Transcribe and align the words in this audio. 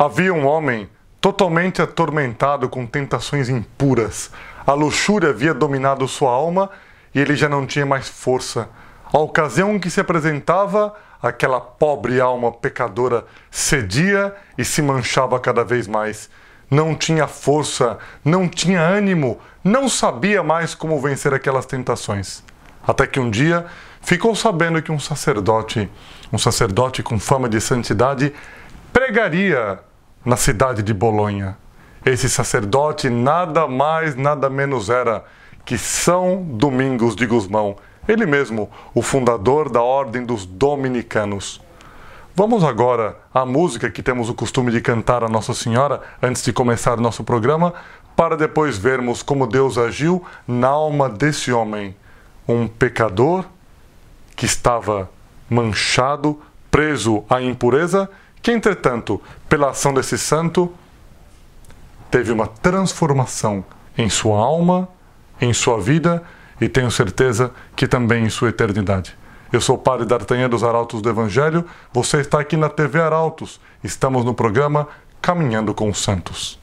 Havia 0.00 0.32
um 0.32 0.46
homem 0.46 0.88
totalmente 1.20 1.82
atormentado 1.82 2.68
com 2.68 2.86
tentações 2.86 3.48
impuras. 3.48 4.30
A 4.64 4.72
luxúria 4.72 5.30
havia 5.30 5.52
dominado 5.52 6.06
sua 6.06 6.30
alma 6.30 6.70
e 7.12 7.18
ele 7.18 7.34
já 7.34 7.48
não 7.48 7.66
tinha 7.66 7.84
mais 7.84 8.08
força. 8.08 8.68
A 9.12 9.18
ocasião 9.18 9.74
em 9.74 9.78
que 9.80 9.90
se 9.90 9.98
apresentava, 9.98 10.94
aquela 11.20 11.60
pobre 11.60 12.20
alma 12.20 12.52
pecadora 12.52 13.24
cedia 13.50 14.32
e 14.56 14.64
se 14.64 14.80
manchava 14.82 15.40
cada 15.40 15.64
vez 15.64 15.88
mais. 15.88 16.30
Não 16.70 16.94
tinha 16.94 17.26
força, 17.26 17.98
não 18.24 18.48
tinha 18.48 18.80
ânimo, 18.80 19.40
não 19.64 19.88
sabia 19.88 20.44
mais 20.44 20.76
como 20.76 21.00
vencer 21.00 21.34
aquelas 21.34 21.66
tentações. 21.66 22.44
Até 22.86 23.04
que 23.04 23.18
um 23.18 23.28
dia 23.28 23.66
ficou 24.00 24.36
sabendo 24.36 24.80
que 24.80 24.92
um 24.92 25.00
sacerdote, 25.00 25.90
um 26.32 26.38
sacerdote 26.38 27.02
com 27.02 27.18
fama 27.18 27.48
de 27.48 27.60
santidade, 27.60 28.32
pregaria 28.92 29.87
na 30.28 30.36
cidade 30.36 30.82
de 30.82 30.92
Bolonha. 30.92 31.56
Esse 32.04 32.28
sacerdote 32.28 33.08
nada 33.08 33.66
mais, 33.66 34.14
nada 34.14 34.50
menos 34.50 34.90
era 34.90 35.24
que 35.64 35.78
São 35.78 36.42
Domingos 36.42 37.16
de 37.16 37.24
Gusmão, 37.24 37.76
ele 38.06 38.26
mesmo, 38.26 38.68
o 38.94 39.00
fundador 39.00 39.70
da 39.70 39.80
Ordem 39.80 40.26
dos 40.26 40.44
Dominicanos. 40.44 41.62
Vamos 42.36 42.62
agora 42.62 43.16
à 43.32 43.46
música 43.46 43.90
que 43.90 44.02
temos 44.02 44.28
o 44.28 44.34
costume 44.34 44.70
de 44.70 44.82
cantar 44.82 45.24
a 45.24 45.30
Nossa 45.30 45.54
Senhora 45.54 46.02
antes 46.22 46.44
de 46.44 46.52
começar 46.52 46.98
nosso 46.98 47.24
programa, 47.24 47.72
para 48.14 48.36
depois 48.36 48.76
vermos 48.76 49.22
como 49.22 49.46
Deus 49.46 49.78
agiu 49.78 50.22
na 50.46 50.68
alma 50.68 51.08
desse 51.08 51.50
homem, 51.52 51.96
um 52.46 52.68
pecador 52.68 53.46
que 54.36 54.44
estava 54.44 55.08
manchado, 55.48 56.38
preso 56.70 57.24
à 57.30 57.40
impureza 57.40 58.10
que, 58.42 58.50
entretanto, 58.50 59.20
pela 59.48 59.70
ação 59.70 59.92
desse 59.92 60.18
santo, 60.18 60.72
teve 62.10 62.32
uma 62.32 62.46
transformação 62.46 63.64
em 63.96 64.08
sua 64.08 64.38
alma, 64.38 64.88
em 65.40 65.52
sua 65.52 65.80
vida 65.80 66.22
e 66.60 66.68
tenho 66.68 66.90
certeza 66.90 67.52
que 67.76 67.86
também 67.86 68.24
em 68.24 68.30
sua 68.30 68.48
eternidade. 68.48 69.16
Eu 69.52 69.60
sou 69.60 69.76
o 69.76 69.78
Padre 69.78 70.06
D'Artagnan 70.06 70.48
dos 70.48 70.62
Arautos 70.62 71.00
do 71.00 71.08
Evangelho, 71.08 71.64
você 71.92 72.20
está 72.20 72.40
aqui 72.40 72.56
na 72.56 72.68
TV 72.68 73.00
Arautos, 73.00 73.60
estamos 73.82 74.24
no 74.24 74.34
programa 74.34 74.88
Caminhando 75.22 75.72
com 75.74 75.88
os 75.88 75.98
Santos. 75.98 76.58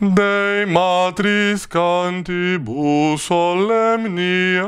Dei 0.00 0.64
matris 0.64 1.66
cantibus 1.66 3.22
solemnia, 3.22 4.62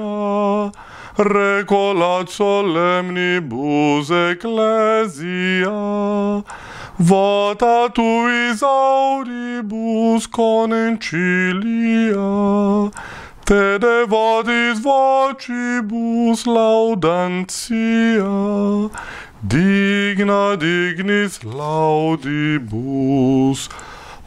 recolat 1.17 2.29
solemnibus 2.29 4.11
ecclesia, 4.11 5.71
vota 6.99 7.89
tuis 7.95 8.61
auribus 8.61 10.27
conencilia, 10.27 10.99
te 13.47 13.79
devotis 13.79 14.81
vocibus 14.83 16.45
laudantia, 16.45 18.27
digna 19.41 20.57
dignis 20.57 21.39
laudibus, 21.45 22.81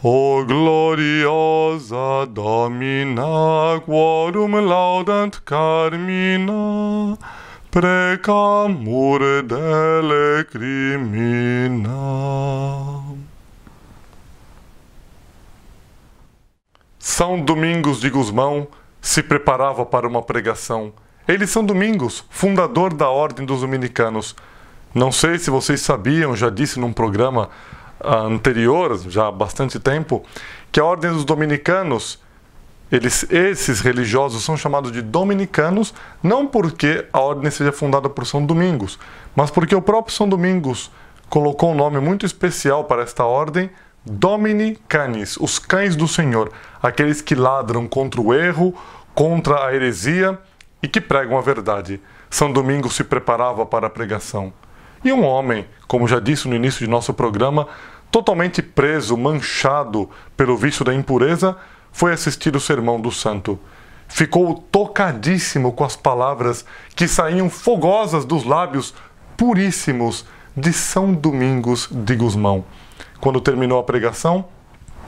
O 0.05 0.43
gloriosa 0.43 2.25
Domina, 2.27 3.79
quorum 3.85 4.59
laudant 4.59 5.31
carmina, 5.45 7.17
precamur 7.71 9.21
dele 9.43 10.43
crimina. 10.51 11.89
São 16.99 17.39
Domingos 17.39 18.01
de 18.01 18.09
Gusmão 18.09 18.67
se 19.01 19.23
preparava 19.23 19.85
para 19.85 20.05
uma 20.05 20.21
pregação. 20.21 20.91
Ele 21.25 21.47
São 21.47 21.63
Domingos, 21.63 22.25
fundador 22.29 22.93
da 22.93 23.07
Ordem 23.07 23.45
dos 23.45 23.61
Dominicanos. 23.61 24.35
Não 24.93 25.13
sei 25.13 25.39
se 25.39 25.49
vocês 25.49 25.79
sabiam, 25.79 26.35
já 26.35 26.49
disse 26.49 26.77
num 26.77 26.91
programa 26.91 27.49
anterior, 28.03 28.97
já 29.09 29.27
há 29.27 29.31
bastante 29.31 29.79
tempo, 29.79 30.23
que 30.71 30.79
a 30.79 30.85
ordem 30.85 31.11
dos 31.11 31.25
dominicanos, 31.25 32.19
eles, 32.91 33.25
esses 33.31 33.79
religiosos 33.79 34.43
são 34.43 34.55
chamados 34.55 34.91
de 34.91 35.01
dominicanos, 35.01 35.93
não 36.21 36.45
porque 36.45 37.07
a 37.11 37.19
ordem 37.19 37.49
seja 37.49 37.71
fundada 37.71 38.09
por 38.09 38.25
São 38.25 38.45
Domingos, 38.45 38.99
mas 39.35 39.49
porque 39.49 39.75
o 39.75 39.81
próprio 39.81 40.15
São 40.15 40.27
Domingos 40.27 40.91
colocou 41.29 41.71
um 41.71 41.75
nome 41.75 41.99
muito 41.99 42.25
especial 42.25 42.83
para 42.85 43.01
esta 43.01 43.25
ordem, 43.25 43.69
Dominicanes, 44.05 45.37
os 45.37 45.57
cães 45.57 45.95
do 45.95 46.09
Senhor, 46.09 46.51
aqueles 46.81 47.21
que 47.21 47.35
ladram 47.35 47.87
contra 47.87 48.19
o 48.19 48.33
erro, 48.33 48.75
contra 49.15 49.65
a 49.65 49.73
heresia 49.73 50.37
e 50.81 50.89
que 50.89 50.99
pregam 50.99 51.37
a 51.37 51.41
verdade. 51.41 52.01
São 52.29 52.51
Domingos 52.51 52.95
se 52.95 53.03
preparava 53.05 53.65
para 53.65 53.87
a 53.87 53.89
pregação. 53.89 54.51
E 55.03 55.11
um 55.11 55.23
homem, 55.23 55.65
como 55.87 56.07
já 56.07 56.19
disse 56.19 56.47
no 56.47 56.55
início 56.55 56.79
de 56.79 56.89
nosso 56.89 57.13
programa, 57.13 57.67
totalmente 58.09 58.61
preso, 58.61 59.17
manchado 59.17 60.09
pelo 60.37 60.55
vício 60.55 60.85
da 60.85 60.93
impureza, 60.93 61.57
foi 61.91 62.13
assistir 62.13 62.55
o 62.55 62.59
sermão 62.59 63.01
do 63.01 63.11
santo. 63.11 63.59
Ficou 64.07 64.55
tocadíssimo 64.71 65.73
com 65.73 65.83
as 65.83 65.95
palavras 65.95 66.65
que 66.95 67.07
saíam 67.07 67.49
fogosas 67.49 68.23
dos 68.23 68.45
lábios 68.45 68.93
puríssimos 69.35 70.25
de 70.55 70.71
São 70.71 71.13
Domingos 71.13 71.89
de 71.91 72.15
Gusmão. 72.15 72.63
Quando 73.19 73.41
terminou 73.41 73.79
a 73.79 73.83
pregação, 73.83 74.45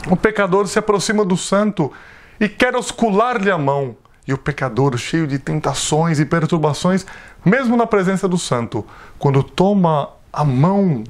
o 0.09 0.15
pecador 0.15 0.67
se 0.67 0.79
aproxima 0.79 1.23
do 1.23 1.37
santo 1.37 1.91
e 2.39 2.49
quer 2.49 2.75
oscular-lhe 2.75 3.51
a 3.51 3.57
mão. 3.57 3.95
E 4.27 4.33
o 4.33 4.37
pecador, 4.37 4.97
cheio 4.97 5.27
de 5.27 5.37
tentações 5.37 6.19
e 6.19 6.25
perturbações, 6.25 7.05
mesmo 7.43 7.77
na 7.77 7.85
presença 7.85 8.27
do 8.27 8.37
santo, 8.37 8.85
quando 9.19 9.43
toma 9.43 10.09
a 10.33 10.43
mão 10.43 11.03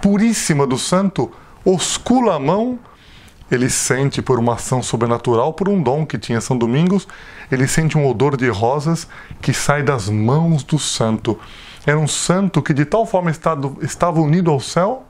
puríssima 0.00 0.66
do 0.66 0.78
santo, 0.78 1.30
oscula 1.64 2.36
a 2.36 2.38
mão, 2.38 2.78
ele 3.50 3.68
sente 3.68 4.22
por 4.22 4.38
uma 4.38 4.54
ação 4.54 4.82
sobrenatural, 4.82 5.52
por 5.52 5.68
um 5.68 5.82
dom 5.82 6.06
que 6.06 6.18
tinha 6.18 6.40
São 6.40 6.56
Domingos, 6.56 7.06
ele 7.50 7.68
sente 7.68 7.96
um 7.96 8.08
odor 8.08 8.36
de 8.36 8.48
rosas 8.48 9.06
que 9.40 9.52
sai 9.52 9.82
das 9.82 10.08
mãos 10.08 10.64
do 10.64 10.78
santo. 10.78 11.38
Era 11.86 11.98
um 11.98 12.08
santo 12.08 12.62
que 12.62 12.72
de 12.72 12.84
tal 12.84 13.04
forma 13.04 13.30
estava 13.30 14.20
unido 14.20 14.50
ao 14.50 14.60
céu, 14.60 15.04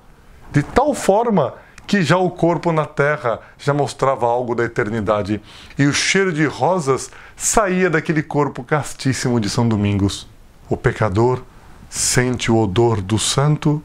de 0.52 0.62
tal 0.62 0.92
forma 0.92 1.54
que 1.86 2.02
já 2.02 2.16
o 2.16 2.30
corpo 2.30 2.72
na 2.72 2.86
terra 2.86 3.40
já 3.58 3.74
mostrava 3.74 4.26
algo 4.26 4.54
da 4.54 4.64
eternidade. 4.64 5.40
E 5.78 5.86
o 5.86 5.92
cheiro 5.92 6.32
de 6.32 6.46
rosas 6.46 7.10
saía 7.36 7.90
daquele 7.90 8.22
corpo 8.22 8.64
castíssimo 8.64 9.38
de 9.38 9.50
São 9.50 9.68
Domingos. 9.68 10.28
O 10.68 10.76
pecador 10.76 11.42
sente 11.90 12.50
o 12.50 12.58
odor 12.58 13.00
do 13.00 13.18
santo 13.18 13.82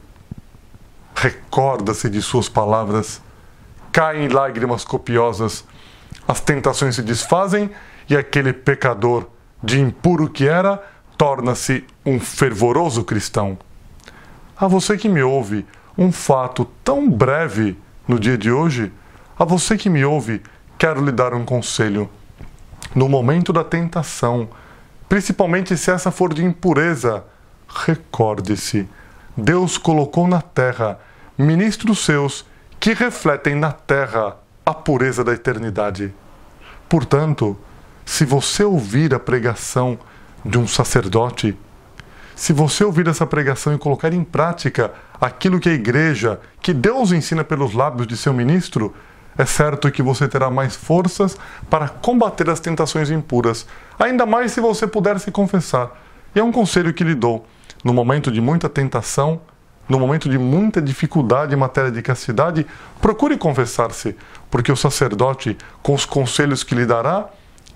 recorda-se 1.20 2.08
de 2.08 2.22
suas 2.22 2.48
palavras, 2.48 3.20
cai 3.92 4.24
em 4.24 4.28
lágrimas 4.28 4.84
copiosas, 4.84 5.64
as 6.26 6.40
tentações 6.40 6.94
se 6.94 7.02
desfazem 7.02 7.70
e 8.08 8.16
aquele 8.16 8.54
pecador, 8.54 9.26
de 9.62 9.78
impuro 9.78 10.30
que 10.30 10.48
era, 10.48 10.82
torna-se 11.18 11.84
um 12.06 12.18
fervoroso 12.18 13.04
cristão. 13.04 13.58
A 14.56 14.66
você 14.66 14.96
que 14.96 15.10
me 15.10 15.22
ouve, 15.22 15.66
um 15.98 16.10
fato 16.10 16.66
tão 16.82 17.10
breve 17.10 17.76
no 18.10 18.18
dia 18.18 18.36
de 18.36 18.50
hoje, 18.50 18.92
a 19.38 19.44
você 19.44 19.76
que 19.76 19.88
me 19.88 20.04
ouve, 20.04 20.42
quero 20.76 21.04
lhe 21.04 21.12
dar 21.12 21.32
um 21.32 21.44
conselho. 21.44 22.10
No 22.92 23.08
momento 23.08 23.52
da 23.52 23.62
tentação, 23.62 24.48
principalmente 25.08 25.76
se 25.76 25.92
essa 25.92 26.10
for 26.10 26.34
de 26.34 26.44
impureza, 26.44 27.22
recorde-se: 27.68 28.88
Deus 29.36 29.78
colocou 29.78 30.26
na 30.26 30.42
terra 30.42 30.98
ministros 31.38 32.00
seus 32.00 32.44
que 32.80 32.92
refletem 32.94 33.54
na 33.54 33.70
terra 33.70 34.36
a 34.66 34.74
pureza 34.74 35.22
da 35.22 35.32
eternidade. 35.32 36.12
Portanto, 36.88 37.56
se 38.04 38.24
você 38.24 38.64
ouvir 38.64 39.14
a 39.14 39.20
pregação 39.20 39.96
de 40.44 40.58
um 40.58 40.66
sacerdote, 40.66 41.56
se 42.40 42.54
você 42.54 42.82
ouvir 42.82 43.06
essa 43.06 43.26
pregação 43.26 43.74
e 43.74 43.78
colocar 43.78 44.14
em 44.14 44.24
prática 44.24 44.94
aquilo 45.20 45.60
que 45.60 45.68
a 45.68 45.74
igreja, 45.74 46.40
que 46.62 46.72
Deus 46.72 47.12
ensina 47.12 47.44
pelos 47.44 47.74
lábios 47.74 48.06
de 48.06 48.16
seu 48.16 48.32
ministro, 48.32 48.94
é 49.36 49.44
certo 49.44 49.90
que 49.90 50.02
você 50.02 50.26
terá 50.26 50.48
mais 50.48 50.74
forças 50.74 51.36
para 51.68 51.86
combater 51.86 52.48
as 52.48 52.58
tentações 52.58 53.10
impuras, 53.10 53.66
ainda 53.98 54.24
mais 54.24 54.52
se 54.52 54.60
você 54.62 54.86
puder 54.86 55.20
se 55.20 55.30
confessar. 55.30 55.90
E 56.34 56.40
é 56.40 56.42
um 56.42 56.50
conselho 56.50 56.94
que 56.94 57.04
lhe 57.04 57.14
dou. 57.14 57.44
No 57.84 57.92
momento 57.92 58.32
de 58.32 58.40
muita 58.40 58.70
tentação, 58.70 59.42
no 59.86 60.00
momento 60.00 60.26
de 60.26 60.38
muita 60.38 60.80
dificuldade 60.80 61.54
em 61.54 61.58
matéria 61.58 61.90
de 61.90 62.00
castidade, 62.00 62.66
procure 63.02 63.36
confessar-se, 63.36 64.16
porque 64.50 64.72
o 64.72 64.76
sacerdote, 64.76 65.58
com 65.82 65.92
os 65.92 66.06
conselhos 66.06 66.64
que 66.64 66.74
lhe 66.74 66.86
dará, 66.86 67.28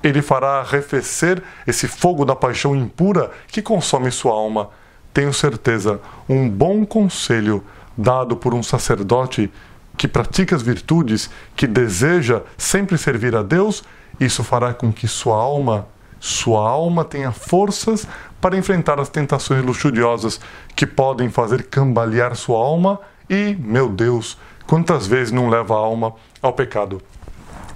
Ele 0.04 0.20
fará 0.20 0.60
arrefecer 0.60 1.42
esse 1.66 1.88
fogo 1.88 2.24
da 2.24 2.36
paixão 2.36 2.76
impura 2.76 3.30
que 3.48 3.62
consome 3.62 4.10
sua 4.12 4.32
alma. 4.32 4.68
Tenho 5.14 5.32
certeza, 5.32 6.00
um 6.28 6.48
bom 6.48 6.84
conselho 6.84 7.64
dado 7.96 8.36
por 8.36 8.52
um 8.52 8.62
sacerdote 8.62 9.50
que 9.96 10.06
pratica 10.06 10.54
as 10.54 10.62
virtudes, 10.62 11.30
que 11.56 11.66
deseja 11.66 12.42
sempre 12.58 12.98
servir 12.98 13.34
a 13.34 13.42
Deus, 13.42 13.82
isso 14.18 14.44
fará 14.44 14.74
com 14.74 14.92
que 14.92 15.08
sua 15.08 15.36
alma, 15.36 15.86
sua 16.20 16.68
alma 16.68 17.04
tenha 17.04 17.32
forças 17.32 18.06
para 18.40 18.56
enfrentar 18.56 18.98
as 19.00 19.08
tentações 19.08 19.64
luxuriosas 19.64 20.40
que 20.74 20.86
podem 20.86 21.30
fazer 21.30 21.64
cambalear 21.64 22.34
sua 22.34 22.58
alma 22.58 23.00
e, 23.28 23.56
meu 23.58 23.88
Deus, 23.88 24.36
quantas 24.66 25.06
vezes 25.06 25.32
não 25.32 25.48
leva 25.48 25.74
a 25.74 25.78
alma 25.78 26.14
ao 26.42 26.52
pecado. 26.52 27.00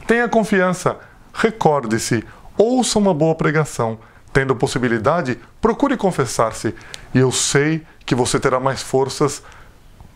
Tenha 0.07 0.29
confiança, 0.29 0.97
recorde-se, 1.39 2.25
ouça 2.57 2.99
uma 2.99 3.15
boa 3.15 3.35
pregação. 3.35 3.99
Tendo 4.33 4.55
possibilidade, 4.55 5.39
procure 5.61 5.97
confessar-se, 5.97 6.75
e 7.15 7.19
eu 7.19 7.33
sei 7.33 7.83
que 8.05 8.15
você 8.15 8.39
terá 8.39 8.61
mais 8.61 8.83
forças 8.83 9.43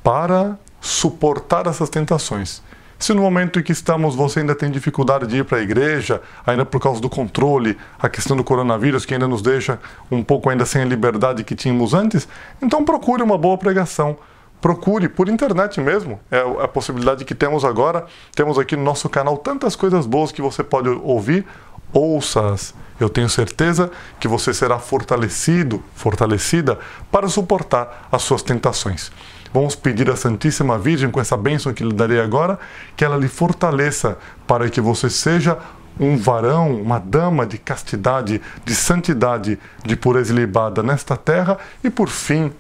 para 0.03 0.59
suportar 0.81 1.67
essas 1.67 1.89
tentações. 1.89 2.61
Se 2.99 3.15
no 3.15 3.23
momento 3.23 3.59
em 3.59 3.63
que 3.63 3.73
estamos 3.73 4.15
você 4.15 4.41
ainda 4.41 4.55
tem 4.55 4.71
dificuldade 4.71 5.27
de 5.27 5.39
ir 5.39 5.45
para 5.45 5.59
a 5.59 5.63
igreja, 5.63 6.21
ainda 6.47 6.65
por 6.65 6.81
causa 6.81 7.01
do 7.01 7.09
controle, 7.09 7.79
a 7.99 8.09
questão 8.09 8.37
do 8.37 8.45
coronavírus 8.45 9.07
que 9.07 9.15
ainda 9.15 9.27
nos 9.27 9.43
deixa 9.43 9.79
um 10.11 10.23
pouco 10.23 10.51
ainda 10.51 10.67
sem 10.67 10.83
a 10.83 10.85
liberdade 10.85 11.43
que 11.45 11.55
tínhamos 11.55 11.95
antes, 11.95 12.29
então 12.61 12.85
procure 12.85 13.23
uma 13.23 13.39
boa 13.39 13.57
pregação. 13.57 14.17
Procure 14.63 15.09
por 15.09 15.29
internet 15.29 15.81
mesmo, 15.81 16.21
é 16.31 16.39
a 16.63 16.69
possibilidade 16.69 17.25
que 17.25 17.35
temos 17.35 17.65
agora. 17.65 18.07
Temos 18.33 18.61
aqui 18.61 18.77
no 18.77 18.85
nosso 18.85 19.09
canal 19.09 19.37
tantas 19.37 19.75
coisas 19.75 20.07
boas 20.07 20.31
que 20.31 20.41
você 20.41 20.63
pode 20.63 20.89
ouvir, 20.89 21.45
ouça-as. 21.93 22.73
Eu 23.01 23.09
tenho 23.09 23.29
certeza 23.29 23.91
que 24.21 24.29
você 24.29 24.55
será 24.55 24.79
fortalecido, 24.79 25.83
fortalecida 25.97 26.79
para 27.11 27.27
suportar 27.27 28.07
as 28.13 28.23
suas 28.23 28.41
tentações. 28.41 29.11
Vamos 29.53 29.75
pedir 29.75 30.09
à 30.09 30.15
Santíssima 30.15 30.79
Virgem, 30.79 31.11
com 31.11 31.21
essa 31.21 31.37
bênção 31.37 31.75
que 31.75 31.83
lhe 31.83 31.93
darei 31.93 32.21
agora, 32.21 32.57
que 32.97 33.05
ela 33.05 33.17
lhe 33.17 33.27
fortaleça 33.27 34.17
para 34.47 34.71
que 34.71 34.81
você 34.81 35.11
seja 35.11 35.59
um 35.99 36.17
varão, 36.17 36.81
uma 36.81 37.01
dama 37.01 37.45
de 37.45 37.59
castidade, 37.59 38.41
de 38.65 38.75
santidade, 38.77 39.59
de 39.85 39.97
pureza 39.97 40.33
ilibada 40.33 40.85
nesta 40.85 41.17
terra 41.17 41.59
e, 41.83 41.91
por 41.91 42.09
fim, 42.09 42.53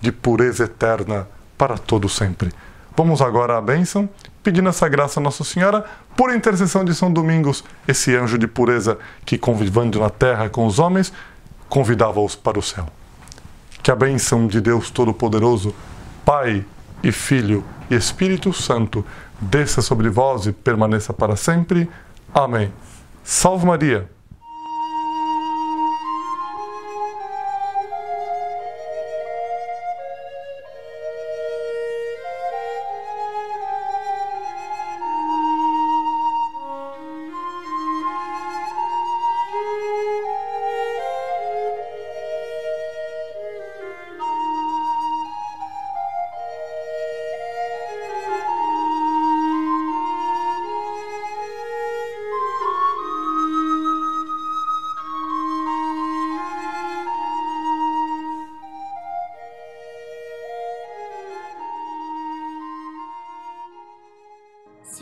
de 0.00 0.10
pureza 0.10 0.64
eterna 0.64 1.28
para 1.60 1.76
todo 1.76 2.08
sempre. 2.08 2.50
Vamos 2.96 3.20
agora 3.20 3.58
à 3.58 3.60
bênção, 3.60 4.08
pedindo 4.42 4.70
essa 4.70 4.88
graça 4.88 5.20
a 5.20 5.22
Nossa 5.22 5.44
Senhora, 5.44 5.84
por 6.16 6.34
intercessão 6.34 6.82
de 6.86 6.94
São 6.94 7.12
Domingos, 7.12 7.62
esse 7.86 8.16
anjo 8.16 8.38
de 8.38 8.46
pureza 8.46 8.96
que, 9.26 9.36
convivendo 9.36 10.00
na 10.00 10.08
terra 10.08 10.48
com 10.48 10.64
os 10.64 10.78
homens, 10.78 11.12
convidava-os 11.68 12.34
para 12.34 12.58
o 12.58 12.62
céu. 12.62 12.86
Que 13.82 13.90
a 13.90 13.94
bênção 13.94 14.46
de 14.46 14.58
Deus 14.58 14.88
Todo-Poderoso, 14.90 15.74
Pai 16.24 16.64
e 17.02 17.12
Filho 17.12 17.62
e 17.90 17.94
Espírito 17.94 18.54
Santo, 18.54 19.04
desça 19.38 19.82
sobre 19.82 20.08
vós 20.08 20.46
e 20.46 20.52
permaneça 20.52 21.12
para 21.12 21.36
sempre. 21.36 21.90
Amém. 22.32 22.72
Salve 23.22 23.66
Maria! 23.66 24.19